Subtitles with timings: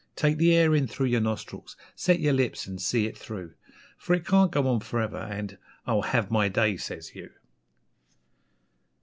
[0.15, 3.53] Take the air in through your nostrils, set your lips and see it through
[3.99, 7.29] For it can't go on for ever, and 'I'll have my day!' says you.